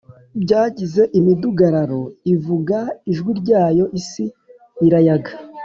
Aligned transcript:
Byagize 0.43 1.01
imidugararo 1.19 2.01
ivuga 2.33 2.77
ijwi 3.11 3.31
ryayo 3.41 3.85
isi 3.99 4.25
irayaga 4.87 5.31